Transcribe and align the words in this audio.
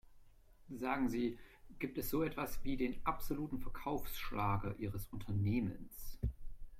Sagen 0.75 1.09
Sie, 1.09 1.37
gibt 1.77 1.95
es 1.99 2.09
so 2.09 2.23
etwas 2.23 2.63
wie 2.63 2.75
den 2.75 2.95
absoluten 3.05 3.59
Verkaufsschlager 3.59 4.73
ihres 4.79 5.05
Unternehmens? 5.11 6.17